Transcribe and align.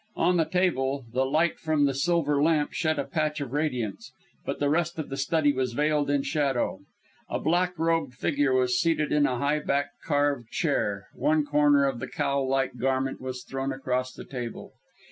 On 0.15 0.37
the 0.37 0.45
table 0.45 1.05
the 1.13 1.27
light 1.27 1.59
from 1.59 1.85
the 1.85 1.93
silver 1.93 2.41
lamp 2.41 2.73
shed 2.73 2.97
a 2.97 3.03
patch 3.03 3.39
of 3.39 3.53
radiance, 3.53 4.11
but 4.43 4.57
the 4.59 4.67
rest 4.67 4.97
of 4.97 5.09
the 5.09 5.15
study 5.15 5.53
was 5.53 5.73
veiled 5.73 6.09
in 6.09 6.23
shadow. 6.23 6.79
A 7.29 7.39
black 7.39 7.77
robed 7.77 8.15
figure 8.15 8.51
was 8.55 8.79
seated 8.81 9.11
in 9.11 9.27
a 9.27 9.37
high 9.37 9.59
backed, 9.59 10.01
carved 10.03 10.49
chair; 10.49 11.07
one 11.13 11.45
corner 11.45 11.85
of 11.85 11.99
the 11.99 12.07
cowl 12.07 12.47
like 12.47 12.77
garment 12.77 13.21
was 13.21 13.43
thrown 13.43 13.71
across 13.71 14.11
the 14.11 14.25
table. 14.25 14.73